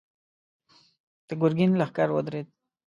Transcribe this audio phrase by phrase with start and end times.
[1.27, 2.47] د ګرګين لښکر ودرېد.